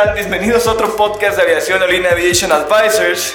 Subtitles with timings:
[0.00, 0.14] Están?
[0.14, 3.34] Bienvenidos a otro podcast de aviación Olin Aviation Advisors.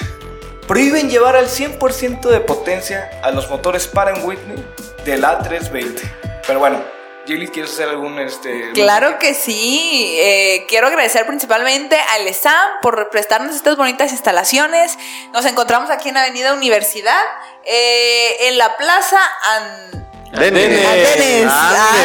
[0.66, 4.64] Prohíben llevar al 100% de potencia a los motores Pratt Whitney
[5.04, 6.00] del A320.
[6.46, 6.82] Pero bueno,
[7.26, 10.16] Gilly, ¿quieres hacer algún este Claro que sí.
[10.18, 14.96] Eh, quiero agradecer principalmente al ESAM por prestarnos estas bonitas instalaciones.
[15.32, 17.22] Nos encontramos aquí en Avenida Universidad,
[17.64, 19.20] eh, en la Plaza
[19.54, 20.06] An-
[20.36, 20.86] Andenes.
[20.86, 21.52] Andenes,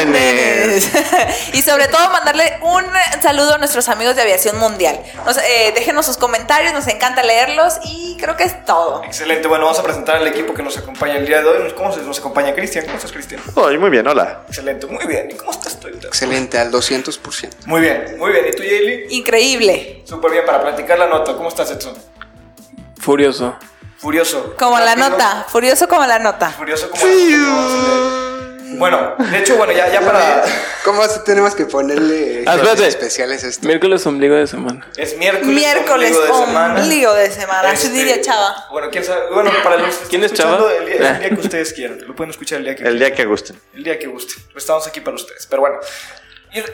[0.01, 0.95] Andenes.
[0.95, 1.53] Andenes.
[1.53, 2.85] y sobre todo mandarle un
[3.21, 4.99] saludo a nuestros amigos de Aviación Mundial.
[5.25, 9.03] Nos, eh, déjenos sus comentarios, nos encanta leerlos y creo que es todo.
[9.03, 11.73] Excelente, bueno, vamos a presentar al equipo que nos acompaña el día de hoy.
[11.73, 12.85] ¿Cómo se nos acompaña Cristian?
[12.85, 13.41] ¿Cómo estás, Cristian?
[13.55, 14.43] Ay, muy bien, hola.
[14.47, 15.29] Excelente, muy bien.
[15.31, 15.87] ¿Y cómo estás tú?
[15.87, 17.65] Excelente, al 200%.
[17.65, 18.45] Muy bien, muy bien.
[18.47, 19.07] ¿Y tú, Jaylee?
[19.09, 20.03] Increíble.
[20.05, 21.35] Súper bien, para platicar la nota.
[21.35, 21.95] ¿Cómo estás, Edson?
[22.97, 23.57] Furioso.
[23.97, 24.55] Furioso.
[24.57, 26.49] Como la nota, furioso como la nota.
[26.49, 28.20] Furioso como la
[28.77, 30.43] Bueno, de hecho, bueno, ya, ya para...
[30.83, 32.87] ¿Cómo así tenemos que ponerle Ah, espérate.
[32.87, 33.67] especiales a esto?
[33.67, 34.87] Miércoles ombligo de semana.
[34.97, 35.47] Es miércoles.
[35.55, 36.81] Miércoles, ombligo de semana.
[36.81, 38.67] ombligo de semana, así Este, diría Chava.
[38.71, 39.21] Bueno, ¿quién sabe?
[39.33, 40.71] Bueno, para los que ¿Quién es Chava?
[40.73, 41.09] El día, Ah.
[41.15, 41.99] el día que ustedes quieran.
[42.07, 43.59] Lo pueden escuchar el día que El día que gusten.
[43.73, 44.33] el día que guste.
[44.55, 45.45] Estamos aquí para ustedes.
[45.47, 45.77] Pero bueno.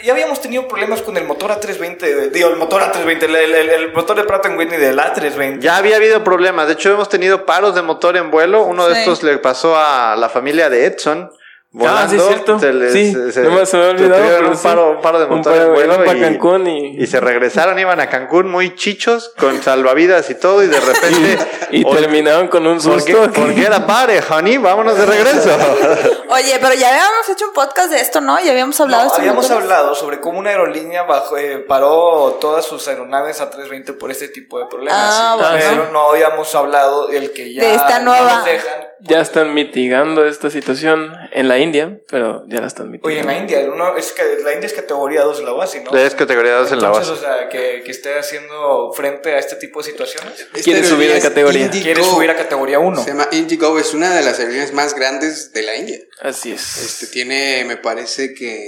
[0.04, 3.70] Ya habíamos tenido problemas con el motor A320, de- digo, el motor A320, el, el-
[3.70, 5.60] el- motor de Pratt Whitney del A320.
[5.60, 6.66] Ya había habido problemas.
[6.66, 8.64] De hecho, hemos tenido paros de motor en vuelo.
[8.64, 9.00] Uno de Sí.
[9.02, 11.30] estos le pasó a la familia de Edson.
[11.78, 12.60] Volando, Ah, sí, es cierto.
[12.60, 14.48] Se les- sí, se- no me se me había olvidado.
[14.50, 14.64] un sí.
[14.64, 16.16] paro, un paro de Un paro, en vuelo.
[16.16, 20.64] y, Cancún y- y se regresaron, iban a Cancún muy chichos, con salvavidas y todo.
[20.64, 21.38] Y de repente.
[21.70, 23.34] Y Oye, terminaron con un ¿Por qué, susto.
[23.34, 24.56] por qué era pare, honey?
[24.58, 25.50] Vámonos de regreso.
[26.30, 28.40] Oye, pero ya habíamos hecho un podcast de esto, ¿no?
[28.40, 29.64] Ya habíamos hablado No, de habíamos motores.
[29.64, 34.60] hablado sobre cómo una aerolínea bajó, eh, paró todas sus aeronaves A320 por este tipo
[34.60, 34.98] de problemas.
[35.14, 35.44] Ah, Sí.
[35.44, 35.66] bueno.
[35.70, 38.36] Pero no habíamos hablado del que ya De esta no nueva.
[38.38, 38.87] nos dejan.
[39.02, 43.08] Ya están mitigando esta situación en la India, pero ya la están mitigando.
[43.10, 45.82] Oye, en la India, uno- es que la India es categoría 2 de la UASI,
[45.82, 45.96] ¿no?
[45.96, 47.12] Es categoría 2 en la base.
[47.12, 50.40] o sea, que, que esté haciendo frente a este tipo de situaciones.
[50.40, 51.70] Esta ¿Quieres subir de es categoría?
[51.70, 53.04] Quiere subir a categoría 1.
[53.04, 56.00] Se llama Indigo, es una de las aerolíneas más grandes de la India.
[56.22, 56.78] Así es.
[56.78, 58.68] Este tiene, me parece que.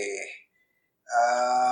[1.12, 1.69] ah,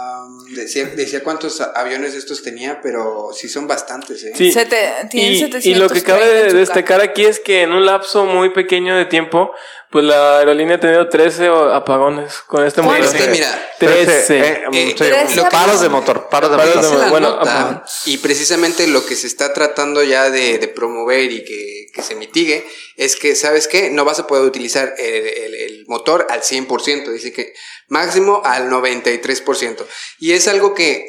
[0.50, 4.34] decía, decía cuántos aviones de estos tenía, pero sí son bastantes, ¿eh?
[4.36, 4.52] Sí.
[4.52, 8.50] Sete- y, 730 y lo que cabe destacar aquí es que en un lapso muy
[8.52, 9.54] pequeño de tiempo,
[9.90, 13.00] pues la aerolínea ha tenido 13 apagones con este motor.
[13.06, 14.38] Este, mira, 13.
[14.40, 17.00] Eh, Eh, sí, trece lo- paros de motor, paros de Paros motor.
[17.06, 21.44] de bueno, nota, y precisamente lo que se está tratando ya de, de promover y
[21.46, 22.66] que, que se mitigue
[22.98, 23.90] es que, ¿sabes qué?
[23.90, 27.54] No vas a poder utilizar el, el- el motor al 100%, dice que
[27.88, 29.86] máximo al 93%.
[30.20, 31.06] Y es algo que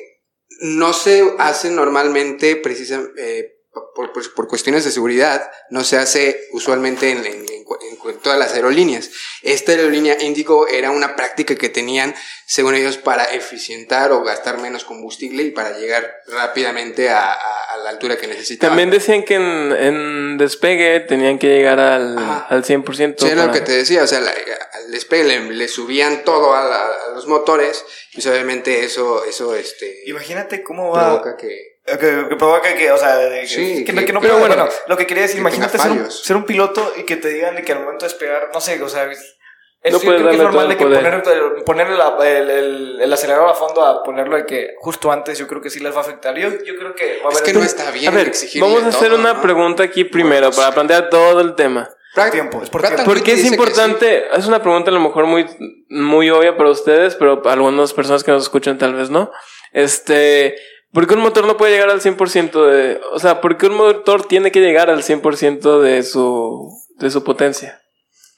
[0.61, 3.57] no se hace normalmente precisamente...
[3.95, 7.48] por, por- por cuestiones de seguridad, no se hace usualmente en, en-
[7.81, 9.11] en todas las aerolíneas.
[9.43, 12.15] Esta aerolínea Indigo era una práctica que tenían,
[12.47, 17.77] según ellos, para eficientar o gastar menos combustible y para llegar rápidamente a, a- a
[17.79, 18.71] la altura que necesitaban.
[18.71, 22.47] También decían que en, en despegue tenían que llegar al, Ajá.
[22.49, 23.17] al 100%.
[23.19, 24.31] Sí, era lo que te decía, o sea, la-
[24.73, 29.25] al despegue le, le subían todo a, la- a los motores, y pues obviamente eso,
[29.25, 31.09] eso, este, Imagínate cómo va.
[31.21, 31.68] provoca que...
[31.99, 33.17] Que, que provoca que, o sea,
[33.47, 36.11] Sí, que, que- que no pero bueno, bueno, lo que quería decir, imagínate ser un,
[36.11, 38.89] ser un piloto y que te digan que al momento de despegar, no sé, o
[38.89, 39.19] sea, es,
[39.83, 42.99] es- No yo creo que es normal de el que poner, ponerle la- el, el-
[43.01, 45.93] el acelerador a fondo a ponerlo de que justo antes, yo creo que sí les
[45.95, 46.37] va a afectar.
[46.37, 48.83] Yo, yo creo que va a Es haber que no está bien A ver, vamos
[48.83, 49.41] a hacer todo, una ¿no?
[49.41, 50.75] pregunta aquí primero Bueno, para sí.
[50.75, 51.89] plantear todo el tema.
[52.15, 52.99] Pratt- tiempo, es por tiempo.
[53.03, 54.25] and ¿Por qué es importante?
[54.37, 55.47] Es una pregunta a lo mejor muy,
[55.89, 59.31] muy obvia para ustedes, pero para algunas personas que nos escuchan tal vez no.
[59.73, 60.57] Este,
[60.93, 63.75] ¿por qué un motor no puede llegar al 100% de, o sea, por qué un
[63.75, 67.81] motor tiene que llegar al 100% de su, de su potencia?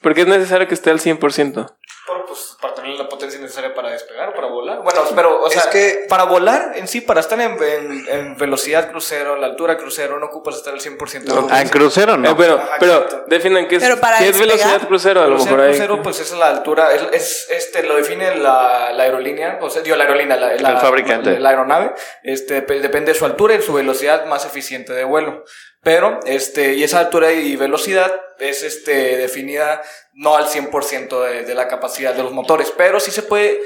[0.01, 1.19] Porque es necesario que esté al 100%.
[1.19, 4.81] Pero pues tener la potencia necesaria para despegar o para volar.
[4.83, 8.37] Bueno, pero, o Es sea, que- para volar en sí, para estar en, en- en
[8.37, 11.53] velocidad crucero, la altura crucero, no ocupas estar al 100% de.
[11.53, 12.29] Ah, en crucero no.
[12.31, 15.21] Eh, pero, Ajá, pero definan qué es, Pero para qué es despegar, velocidad crucero.
[15.21, 15.69] A lo mejor hay.
[15.69, 19.81] crucero, pues es la altura, es, es- este, lo define la, la aerolínea, o sea,
[19.81, 21.39] digo, la aerolínea, la, la- El fabricante.
[21.39, 21.93] La, aeronave,
[22.23, 25.43] este, dep- depende de su altura y su velocidad más eficiente de vuelo.
[25.83, 29.81] Pero, este, y esa altura y velocidad es, este, definida
[30.13, 33.59] no al 100% de, de la capacidad de los motores, pero sí se puede,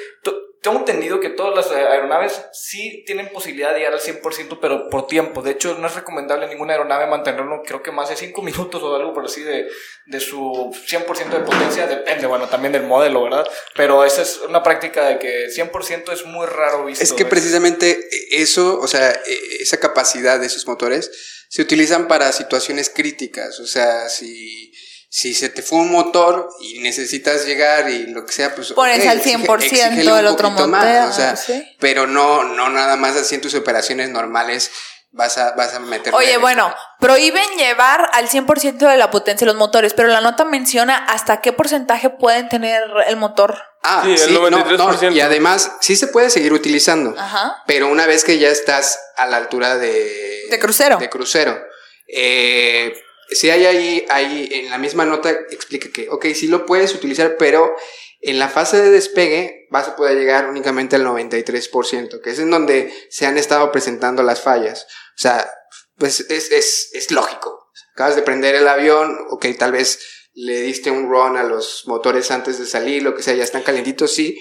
[0.65, 5.05] tengo entendido que todas las aeronaves sí tienen posibilidad de llegar al 100%, pero por
[5.05, 5.43] tiempo.
[5.43, 8.95] De hecho, no es recomendable ninguna aeronave mantenerlo, creo que más de 5 minutos o
[8.95, 9.67] algo por así de,
[10.07, 11.85] de su 100% de potencia.
[11.85, 13.47] Depende, bueno, también del modelo, ¿verdad?
[13.75, 17.03] Pero esa es una práctica de que 100% es muy raro visto.
[17.03, 17.29] Es que ¿ves?
[17.29, 17.99] precisamente
[18.31, 23.59] eso, o sea, e- esa capacidad de esos motores se utilizan para situaciones críticas.
[23.59, 24.71] O sea, si,
[25.09, 28.73] si se te fue un motor y necesitas llegar y lo que sea, pues.
[28.73, 31.63] Pones ok, al exige- 100% exígele un el otro motor, más, o sea, sí.
[31.79, 34.71] pero no, no nada más así en tus operaciones normales
[35.11, 36.13] vas a, vas a meter.
[36.13, 40.97] Oye, bueno, prohíben llevar al 100% de la potencia los motores, pero la nota menciona
[40.97, 43.57] hasta qué porcentaje pueden tener el motor.
[43.81, 45.13] Ah, Sí, el sí, no, no, 93%.
[45.15, 47.15] y además, sí se puede seguir utilizando.
[47.17, 47.63] Ajá.
[47.65, 50.34] Pero una vez que ya estás a la altura de...
[50.49, 50.97] De crucero.
[50.97, 51.61] De crucero.
[52.07, 52.93] Eh,
[53.29, 57.37] si hay ahí, ahí, en la misma nota explica que, ok, sí lo puedes utilizar,
[57.37, 57.75] pero
[58.21, 62.51] en la fase de despegue vas a poder llegar únicamente al 93%, que es en
[62.51, 64.85] donde se han estado presentando las fallas.
[65.15, 65.49] O sea,
[65.97, 67.71] pues es, es, es lógico.
[67.93, 69.99] Acabas de prender el avión, ok, tal vez
[70.33, 73.63] le diste un run a los motores antes de salir, lo que sea, ya están
[73.63, 74.37] calientitos, sí,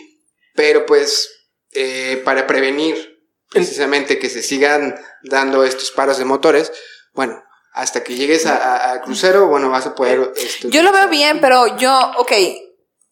[0.55, 1.31] pero pues
[1.73, 3.13] eh, para prevenir
[3.55, 6.73] precisamente que se sigan dando estos paros de motores,
[7.15, 7.43] bueno,
[7.73, 10.33] hasta que llegues a, a- a crucero, bueno, vas a poder...
[10.37, 12.33] este, Yo lo veo bien, pero yo, ok,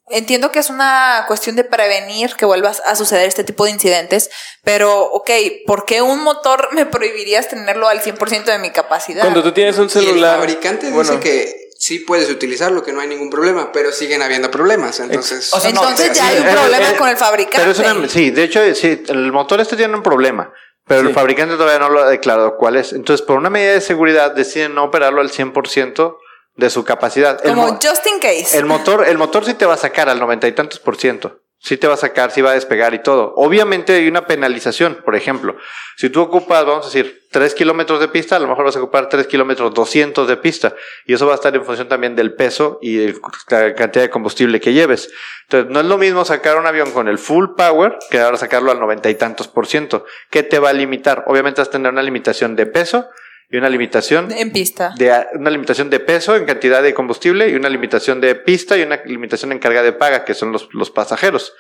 [0.08, 4.30] entiendo que es una cuestión de prevenir que vuelvas a suceder este tipo de incidentes,
[4.62, 5.30] pero, ok,
[5.66, 9.22] ¿por qué un motor me prohibirías tenerlo al 100% de mi capacidad?
[9.22, 10.36] Cuando tú tienes un Y el celular.
[10.38, 14.52] fabricante bueno, dice que sí puedes utilizarlo, que no hay ningún problema, pero siguen habiendo
[14.52, 15.52] problemas, entonces...
[15.52, 17.58] O sea, no, Entonces ya hay un problema eh, con el fabricante.
[17.58, 20.52] Pero es una, sí, de hecho, sí, el motor este tiene un problema,
[20.86, 21.08] pero Sí.
[21.08, 22.92] el fabricante todavía no lo ha declarado cuál es.
[22.92, 26.18] Entonces, por una medida de seguridad, deciden no operarlo al 100%
[26.54, 27.42] de su capacidad.
[27.42, 28.56] Como mo- just in case.
[28.56, 31.41] El motor, el motor sí te va a sacar al noventa y tantos por ciento.
[31.64, 33.34] Sí te va a sacar, sí va a despegar y todo.
[33.36, 34.98] Obviamente hay una penalización.
[35.04, 35.56] Por ejemplo,
[35.96, 38.80] si tú ocupas, vamos a decir, 3 kilómetros de pista, a lo mejor vas a
[38.80, 40.74] ocupar 3 kilómetros 200 de pista.
[41.06, 44.10] Y eso va a estar en función también del peso y el- la cantidad de
[44.10, 45.08] combustible que lleves.
[45.42, 48.72] Entonces, no es lo mismo sacar un avión con el full power que ahora sacarlo
[48.72, 50.04] al noventa y tantos por ciento.
[50.30, 51.22] ¿Qué te va a limitar?
[51.28, 53.06] Obviamente vas a tener una limitación de peso
[53.52, 54.94] y una limitación en pista.
[54.96, 58.82] de una limitación de peso en cantidad de combustible y una limitación de pista y
[58.82, 61.52] una limitación en carga de paga, que son los, los pasajeros.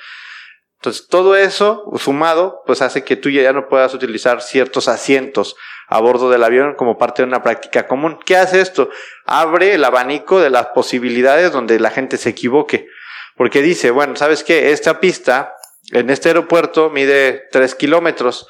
[0.80, 5.54] Entonces, todo eso sumado, pues hace que tú ya no puedas utilizar ciertos asientos
[5.86, 8.18] a bordo del avión como parte de una práctica común.
[8.24, 8.88] ¿Qué hace esto?
[9.26, 12.88] Abre el abanico de las posibilidades donde la gente se equivoque.
[13.36, 14.72] Porque dice, bueno, ¿sabes qué?
[14.72, 15.54] Esta pista
[15.90, 18.48] en este aeropuerto mide 3 kilómetros.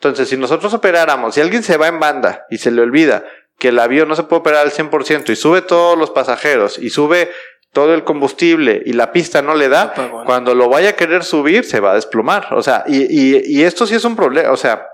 [0.00, 3.26] Entonces, si nosotros operáramos, si alguien se va en banda y se le olvida
[3.58, 6.88] que el avión no se puede operar al 100% y sube todos los pasajeros y
[6.88, 7.30] sube
[7.74, 9.92] todo el combustible y la pista no le da,
[10.24, 12.54] cuando lo vaya a querer subir se va a desplomar.
[12.54, 14.50] O sea, y, y, y esto sí es un problema.
[14.52, 14.86] O sea,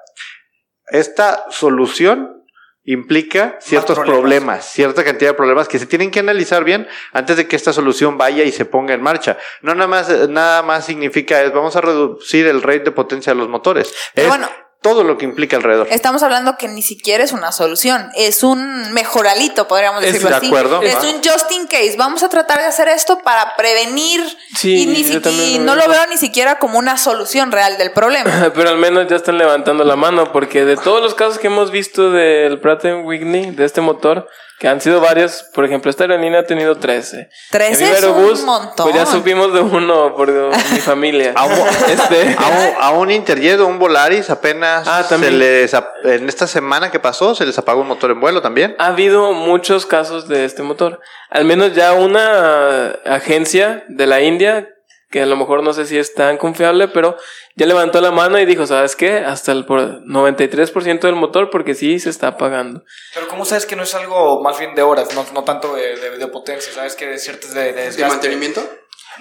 [0.89, 2.43] esta solución
[2.83, 4.19] implica ciertos problemas.
[4.19, 4.73] problemas.
[4.73, 8.19] cierta cantidad de problemas que se tienen que analizar bien antes de que esta solución
[8.19, 9.39] vaya y se ponga en marcha.
[9.63, 13.39] No nada más, nada más significa es vamos a reducir el rate de potencia de
[13.39, 13.95] los motores.
[14.13, 14.66] Pero es bueno.
[14.89, 15.89] Todo lo que implica alrededor.
[15.91, 20.37] Estamos hablando que ni siquiera es una solución, es un mejoralito, podríamos Es- decirlo de
[20.37, 20.47] así.
[20.47, 21.01] acuerdo, es va.
[21.01, 21.95] un just in case.
[21.97, 24.21] Vamos a tratar de hacer esto para prevenir
[24.57, 27.93] Sí, y, ni si- y no lo veo ni siquiera como una solución real del
[27.93, 28.51] problema.
[28.55, 31.71] Pero al menos ya están levantando la mano, porque de todos los casos que hemos
[31.71, 36.41] visto del Pratt Whitney, de este motor, que han sido varios, por ejemplo, esta aerolínea
[36.41, 37.29] ha tenido 13.
[37.51, 38.85] 13 En Viva es un Aerobús, montón.
[38.91, 40.31] Pues ya supimos de uno por
[40.73, 41.33] mi familia.
[41.37, 41.53] A un,
[41.91, 46.47] este, a un, a un Interjet o un Volaris apenas Ah, se les en esta
[46.47, 48.75] semana que pasó se les apagó un motor en vuelo también.
[48.79, 51.01] ha habido muchos casos de este motor.
[51.31, 54.69] Al menos ya una agencia de la India,
[55.17, 57.17] que a lo mejor no sé si es tan confiable, pero
[57.55, 59.17] ya levantó la mano y dijo, ¿sabes qué?
[59.21, 62.83] Hasta el por- 93% del motor porque sí se está apagando.
[63.15, 65.97] Pero ¿cómo sabes que no es algo más bien de horas, no, no tanto de,
[65.97, 66.71] de- de potencia?
[66.71, 68.61] ¿Sabes que de ciertas de, de mantenimiento?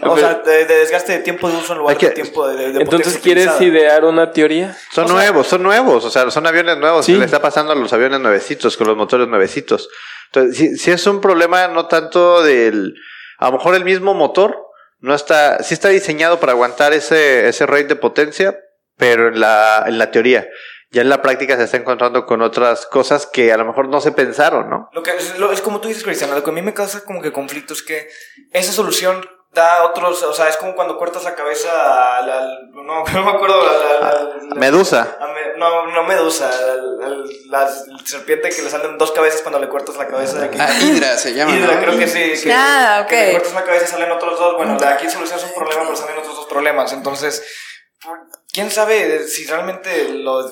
[0.01, 2.57] O sea, de, de desgaste de tiempo de uso en lugar que- de tiempo de,
[2.57, 3.63] de- de Entonces, ¿quieres utilizada.
[3.63, 4.75] idear una teoría?
[4.91, 7.05] Son O sea- nuevos, son nuevos, o sea, son aviones nuevos.
[7.05, 7.13] Sí.
[7.13, 9.87] Se le está pasando a los aviones nuevecitos, con los motores nuevecitos.
[10.25, 12.95] Entonces, si, si es un problema no tanto del,
[13.37, 14.57] a lo mejor el mismo motor,
[14.99, 18.59] no está, sí está diseñado para aguantar ese, ese rate de potencia,
[18.97, 20.47] pero en la, en la teoría.
[20.91, 23.99] Ya en la práctica se está encontrando con otras cosas que a lo mejor no
[23.99, 24.87] se pensaron, ¿no?
[24.93, 27.03] Lo que es, lo- es como tú dices, Cristiano, lo que a mí me causa
[27.03, 28.07] como que conflicto es que
[28.51, 29.25] esa solución
[29.55, 33.31] da otros, o sea, es como cuando cortas la cabeza al, al- no, no me
[33.31, 35.17] acuerdo, al- al- al- Medusa.
[35.19, 37.67] a me- no, no medusa, al- al- la
[38.03, 40.57] serpiente que le salen dos cabezas cuando le cortas la cabeza de aquí.
[40.59, 41.81] Ah, Hydra se llama, Hidra, ¿no?
[41.81, 42.33] creo que sí.
[42.43, 43.07] Que, Ah, ok.
[43.09, 44.57] que le cortas una cabeza y salen otros dos.
[44.57, 46.91] Bueno, de aquí solucionas un problema, pero salen otros dos problemas.
[46.93, 47.43] Entonces,
[48.55, 50.49] quién sabe si realmente lo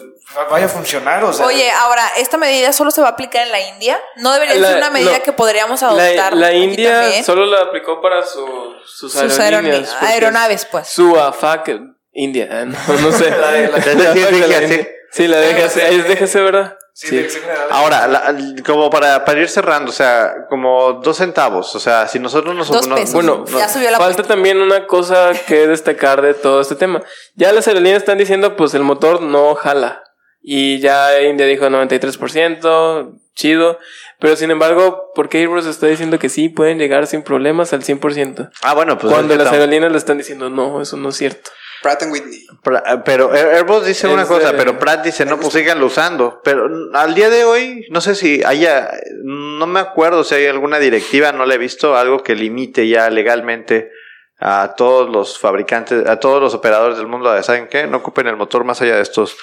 [0.51, 1.23] vaya a funcionar.
[1.23, 3.97] O sea, Oye, ahora, ¿esta medida solo se va a aplicar en la India?
[4.17, 5.23] ¿No debería La- ser una medida no.
[5.23, 6.33] que podríamos La, adoptar?
[6.35, 7.23] la aquí India también?
[7.23, 9.95] solo la aplicó para su- sus, Sus aerolíneas.
[10.01, 10.89] aeronaves, pues.
[10.89, 11.69] Su AFAC
[12.11, 13.29] India, eh, no, no sé.
[13.39, 14.87] La de- la- de la.
[15.11, 16.77] Sí, la es DGAC, ¿verdad?
[16.93, 17.67] Sí, dirección general.
[17.71, 18.35] Ahora, la-
[18.65, 22.69] como para, para ir cerrando, o sea, como dos centavos, o sea, si nosotros nos...
[22.69, 23.13] Dos no- pesos.
[23.13, 27.01] Bueno, Ya subió la falta también una cosa que destacar de todo este tema.
[27.35, 30.03] Ya las aerolíneas están diciendo, pues el motor no jala.
[30.45, 33.79] Y ya India dijo 93%, chido.
[34.19, 37.83] Pero sin embargo, ¿por qué Airbus está diciendo que sí pueden llegar sin problemas al
[37.83, 38.51] 100%?
[38.61, 39.11] Ah, bueno, pues...
[39.13, 41.49] cuando las aerolíneas le están diciendo, no, eso no es cierto.
[41.83, 42.47] Pratt and Whitney.
[42.63, 45.85] Pra- Pero Air- Airbus dice Es una cosa, de- pero Pratt dice, no, pues síganlo
[45.85, 46.41] usando.
[46.43, 48.89] Pero al día de hoy, no sé si haya,
[49.23, 53.09] no me acuerdo si hay alguna directiva, no la he visto, algo que limite ya
[53.11, 53.91] legalmente
[54.39, 57.85] a todos los fabricantes, a todos los operadores del mundo, ¿saben qué?
[57.85, 59.37] No ocupen el motor más allá de estos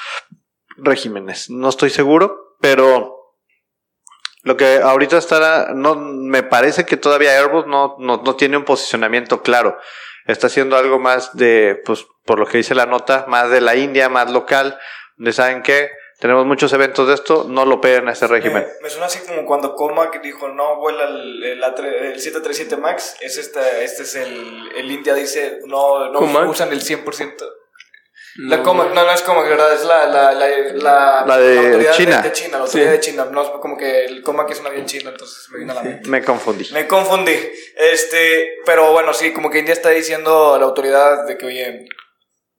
[0.77, 1.51] regímenes.
[1.51, 3.20] No estoy seguro, pero
[4.43, 8.65] lo que ahorita está, no, me parece que todavía Airbus no, no, no tiene un
[8.65, 9.79] posicionamiento claro.
[10.27, 13.77] Está haciendo algo más de, pues, por lo que dice la nota, más de la
[13.77, 14.79] India, más local,
[15.17, 18.63] de saben qué, tenemos muchos eventos de esto, no lo peguen a ese régimen.
[18.63, 22.77] Me, me suena así como cuando Comac dijo no vuela el, el, A3 el 737
[22.77, 23.17] Max.
[23.23, 26.47] Es este, este es el, el India dice no, no ¿Comac?
[26.49, 27.37] usan el 100%.
[28.37, 29.75] La Comac, no, no es Comac, ¿verdad?
[29.75, 32.23] Es la, la, la, la, La de autoridad China.
[32.23, 32.93] De, China, la autoridad Sí.
[32.93, 33.25] de China.
[33.31, 35.83] No, es como que el Comac es un avión chino, entonces me vino a la
[35.83, 36.09] mente.
[36.09, 36.69] Me confundí.
[36.73, 37.35] Me confundí.
[37.77, 41.89] Este, pero bueno, sí, como que India está diciendo a la autoridad de que, oye,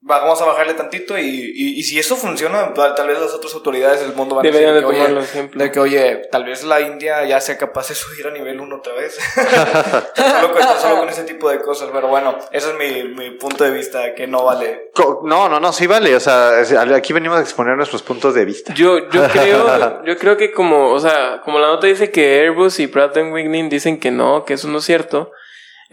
[0.02, 3.54] vamos a bajarle tantito y, y, y si eso funciona, tal, tal vez las otras
[3.54, 5.62] autoridades del mundo van Deberían a de decir que, oye, ejemplo.
[5.62, 8.76] de que, oye, tal vez la India ya sea capaz de subir a nivel 1
[8.76, 9.16] otra vez.
[10.16, 13.62] solo, con, solo con ese tipo de cosas, pero bueno, ese es mi, mi punto
[13.62, 14.90] de vista, que no vale.
[15.24, 16.14] No, no, no, sí vale.
[16.16, 16.60] O sea,
[16.94, 18.74] aquí venimos a exponer nuestros puntos de vista.
[18.74, 22.80] Yo, yo creo, yo creo que como, o sea, como la nota dice que Airbus
[22.80, 25.30] y Pratt Whitney dicen que no, que eso no es cierto.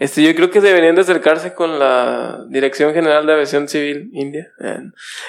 [0.00, 4.48] Este, yo creo que deberían de acercarse con la Dirección General de Aviación Civil India,
[4.58, 4.78] eh,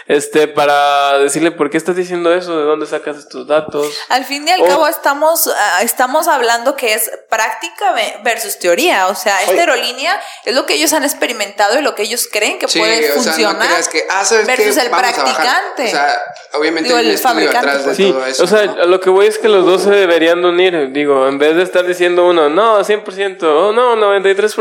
[0.07, 3.93] este, para decirle por qué estás diciendo eso, de dónde sacas estos datos.
[4.09, 4.65] Al fin y al Oh.
[4.67, 9.07] cabo estamos, ah, estamos hablando que es práctica ve- versus teoría.
[9.09, 9.59] O sea, esta Oye.
[9.59, 13.11] aerolínea es lo que ellos han experimentado y lo que ellos creen que Sí, puede
[13.11, 13.69] o sea, funcionar.
[13.69, 14.55] no que, ah, ¿sabes qué?
[14.55, 15.25] versus el Vamos a bajar.
[15.25, 15.83] practicante.
[15.83, 16.13] O sea,
[16.53, 17.95] obviamente Digo, el fabricante, atrás de.
[17.95, 18.43] Sí, todo eso.
[18.43, 20.91] o sea, lo que voy es que los dos se deberían de unir.
[20.93, 24.60] Digo, en vez de estar diciendo uno, no, 100%, o no, 93%,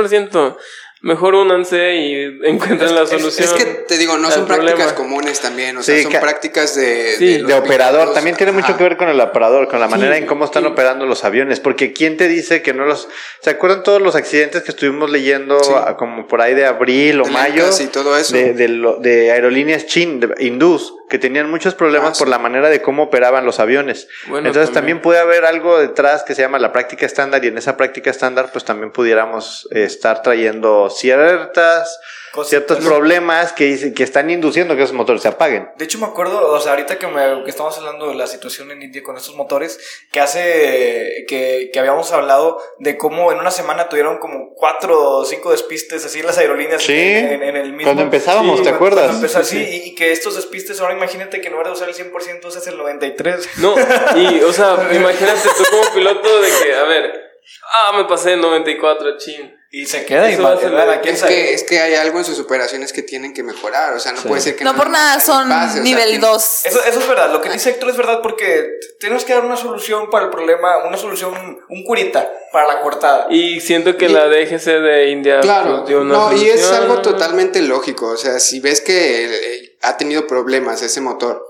[1.02, 3.48] mejor únanse y encuentren la solución.
[3.48, 4.94] Es que te digo, no son prácticas problema.
[4.94, 8.00] comunes también, o sea, Sí, son ca- prácticas de, Sí, los de operador.
[8.00, 8.14] pilotos.
[8.14, 8.76] También tiene mucho Ajá.
[8.76, 10.68] que ver con el operador, con la Sí, manera en cómo están sí.
[10.68, 11.58] operando los aviones.
[11.58, 13.08] Porque ¿quién te dice que no los...
[13.40, 15.72] ¿Se acuerdan todos los accidentes que estuvimos leyendo Sí.
[15.98, 17.64] como por ahí de abril o De mayo?
[17.80, 18.34] Y todo eso.
[18.36, 22.38] De, de, lo- de aerolíneas chin, de hindús, que tenían muchos problemas Ah, por la
[22.38, 24.08] manera de cómo operaban los aviones.
[24.28, 24.98] Bueno, Entonces también.
[24.98, 25.02] también.
[25.02, 28.48] puede haber algo detrás que se llama la práctica estándar y en esa práctica estándar
[28.52, 32.00] pues también pudiéramos eh, estar trayendo ciertas...
[32.44, 35.68] Ciertos problemas que, que están induciendo que esos motores se apaguen.
[35.76, 38.70] De hecho, me acuerdo, o sea, ahorita que, me, que estamos hablando de la situación
[38.70, 39.78] en India con estos motores,
[40.12, 45.24] que hace que, que habíamos hablado de cómo en una semana tuvieron como cuatro o
[45.24, 47.84] cinco despistes así las aerolíneas Sí, en, en- en el mismo.
[47.84, 49.04] cuando empezábamos, Sí, ¿te cuando- acuerdas?
[49.06, 51.88] cuando empezó así, y, y que estos despistes, ahora imagínate que en lugar de usar
[51.88, 53.46] el 100% usas el 93%.
[53.56, 53.74] No,
[54.16, 57.29] y, o sea, imagínate tú como piloto de que, a ver,
[57.72, 59.56] ah, me pasé en 94, chin.
[59.72, 61.32] Y se queda y va a quién Es sabe.
[61.32, 64.20] que, es que hay algo en sus operaciones que tienen que mejorar, o sea, no
[64.22, 66.60] puede ser que no por nada son pase, o sea, nivel tiene- 2.
[66.64, 69.56] Eso, eso es verdad, lo que dice Héctor es verdad porque tenemos que dar una
[69.56, 73.28] solución para el problema, una solución, un curita para la cortada.
[73.30, 76.62] Y siento que Y- la DGC de India Claro, pues, dio una no, y es
[76.62, 76.82] solución.
[76.90, 81.46] algo totalmente lógico, o sea, si ves que eh, ha tenido problemas ese motor,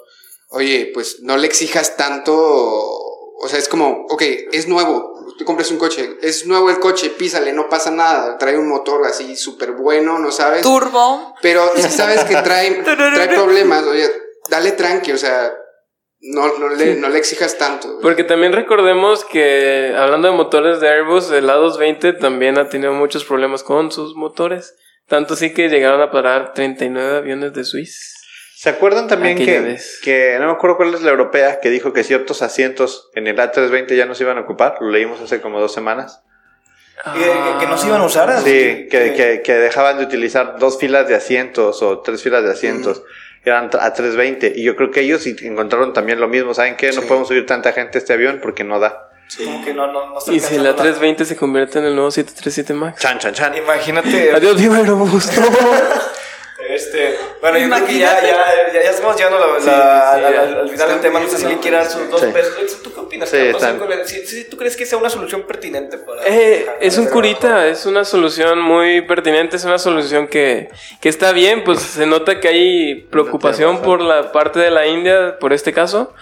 [0.50, 5.70] oye, pues no le exijas tanto, o sea, es como, ok, es nuevo, tú compras
[5.70, 9.72] un coche, es nuevo el coche, písale, no pasa nada, trae un motor así súper
[9.72, 11.34] bueno, no sabes, Turbo.
[11.40, 14.06] pero si sabes que trae, trae problemas, oye,
[14.50, 15.50] dale tranqui, o sea,
[16.20, 18.00] no, no, le, no le exijas tanto.
[18.02, 23.24] Porque también recordemos que, hablando de motores de Airbus, el A220 también ha tenido muchos
[23.24, 24.74] problemas con sus motores.
[25.08, 28.19] Tanto sí que llegaron a parar 39 aviones de Swiss.
[28.60, 32.04] ¿Se acuerdan también que, que no me acuerdo cuál es la europea que dijo que
[32.04, 34.74] ciertos asientos en el A320 ya no se iban a ocupar?
[34.80, 36.20] Lo leímos hace como dos semanas.
[37.06, 38.30] Y que, que no se iban a usar.
[38.40, 42.50] Sí, que, que, que dejaban de utilizar dos filas de asientos o tres filas de
[42.50, 43.02] asientos.
[43.46, 44.52] Eran a 320.
[44.54, 46.52] Y yo creo que ellos encontraron también lo mismo.
[46.52, 46.88] ¿Saben qué?
[46.92, 47.08] No Sí.
[47.08, 49.08] podemos subir tanta gente a este avión porque no da.
[49.42, 52.10] Como que no, no, no Y si la alcanzando 320 se convierte en el nuevo
[52.10, 53.00] 737 Max.
[53.00, 53.56] Chan, chan, chan.
[53.56, 54.32] Imagínate.
[54.32, 55.30] Adiós, viva Aerobús.
[57.40, 60.32] Bueno, yo creo que ya, ya, ya, ya estamos llegando la- la- sí, al, al-
[60.54, 60.60] ya.
[60.60, 61.20] al final del tema.
[61.20, 62.26] No sé si alguien quiere dar sus dos Sí.
[62.32, 62.82] pesos.
[62.82, 63.28] ¿Tú qué opinas?
[63.30, 63.62] Sí, Carlos?
[63.62, 66.22] están- O sea, si- si ¿Tú crees que sea una solución pertinente para.?
[66.26, 70.68] Eh, es un curita, es una solución muy pertinente, es una solución que,
[71.00, 75.38] que está bien, pues se nota que hay preocupación por la parte de la India,
[75.40, 76.12] por este caso,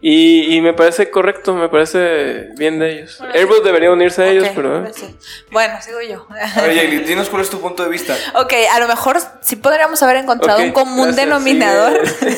[0.00, 3.16] y, y me parece correcto, me parece bien de ellos.
[3.18, 4.86] Bueno, Airbus debería unirse a ellos, pero...
[4.86, 4.92] eh.
[4.94, 5.16] sí.
[5.50, 6.26] Bueno, sigo yo.
[6.62, 8.16] Oye, dinos cuál es tu punto de vista.
[8.34, 12.36] Ok, a lo mejor sí podríamos haber encontrado un común gracias, denominador sigue.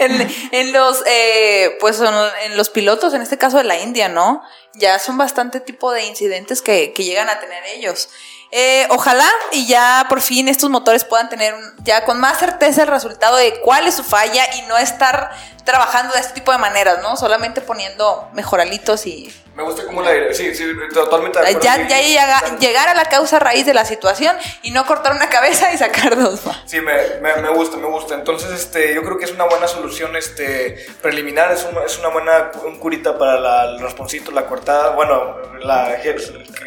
[0.00, 2.08] en, en los eh, pues en,
[2.44, 4.42] en los pilotos, en este caso de la India, ¿no?
[4.74, 8.10] Ya son bastante tipo de incidentes que, que llegan a tener ellos.
[8.52, 12.88] Eh, ojalá y ya por fin estos motores puedan tener ya con más certeza el
[12.88, 15.30] resultado de cuál es su falla y no estar
[15.64, 17.16] trabajando de este tipo de maneras, ¿no?
[17.16, 20.34] Solamente poniendo mejoralitos y Me gusta cómo la.
[20.34, 22.56] Sí, sí, totalmente de ya, Sí, ya sí, llega- sí.
[22.60, 26.14] llegar a la causa raíz de la situación y no cortar una cabeza y sacar
[26.16, 26.40] dos.
[26.66, 28.14] Sí, me, me, me gusta, me gusta.
[28.14, 32.08] Entonces, este, yo creo que es una buena solución este, preliminar, es, un- es una
[32.08, 35.94] buena un curita para la, el rasponcito, la cortada, bueno, la,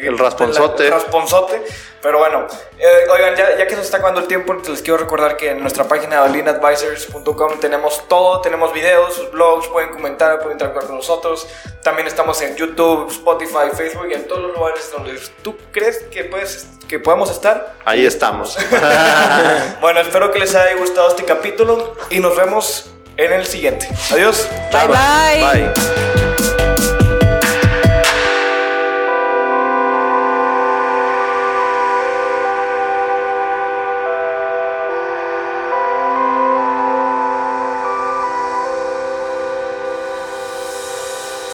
[0.00, 0.86] El rasponzote.
[0.86, 1.62] el rasponzote.
[2.02, 2.46] Pero bueno,
[2.78, 5.60] eh, oigan, ya, ya que se está acabando el tiempo, les quiero recordar que en
[5.60, 11.46] nuestra página leanadvisors.com tenemos todo, tenemos videos, blogs, pueden comentar, pueden interactuar con nosotros.
[11.82, 16.24] También estamos en YouTube, Spotify, Facebook y en todos los lugares donde tú crees que,
[16.24, 17.74] puedes, que podemos estar.
[17.84, 18.56] Ahí estamos.
[19.80, 23.88] Bueno, espero que les haya gustado este capítulo y nos vemos en el siguiente.
[24.10, 24.48] Adiós.
[24.72, 25.72] Bye bye.
[25.72, 26.29] Bye.